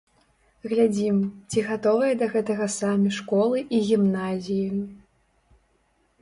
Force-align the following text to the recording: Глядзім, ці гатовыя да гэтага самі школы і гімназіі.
Глядзім, 0.69 1.17
ці 1.49 1.59
гатовыя 1.67 2.13
да 2.21 2.25
гэтага 2.33 2.65
самі 2.77 3.09
школы 3.19 3.63
і 3.77 3.83
гімназіі. 3.91 4.81